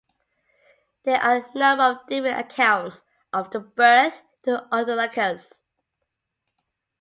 There 1.03 1.21
are 1.21 1.45
a 1.45 1.53
number 1.55 1.83
of 1.83 2.07
different 2.07 2.39
accounts 2.39 3.03
of 3.31 3.51
the 3.51 3.59
birth 3.59 4.23
of 4.47 4.63
Autolycus. 4.71 5.61